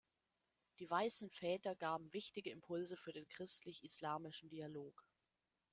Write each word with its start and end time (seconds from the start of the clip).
Die 0.79 0.89
Weißen 0.89 1.29
Väter 1.29 1.75
gaben 1.75 2.11
wichtige 2.11 2.49
Impulse 2.49 2.97
für 2.97 3.11
den 3.13 3.27
christlich-islamischen 3.27 4.49
Dialog. 4.49 5.05